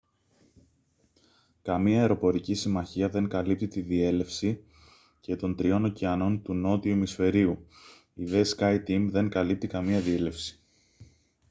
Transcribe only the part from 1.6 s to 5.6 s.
καμία αεροπορική συμμαχία δεν καλύπτει τη διέλευση και των